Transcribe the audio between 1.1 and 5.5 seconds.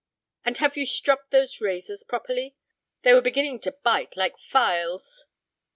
those razors properly? They were beginning to bite like files."